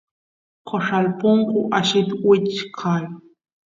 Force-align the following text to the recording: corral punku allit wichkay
corral 0.67 1.05
punku 1.19 1.59
allit 1.77 2.07
wichkay 2.27 3.03